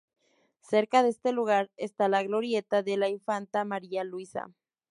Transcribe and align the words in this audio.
Cerca 0.61 1.03
de 1.03 1.09
este 1.09 1.31
lugar 1.31 1.69
está 1.77 2.07
la 2.09 2.23
glorieta 2.23 2.81
de 2.81 2.97
la 2.97 3.07
Infanta 3.07 3.65
María 3.65 4.03
Luisa. 4.03 4.49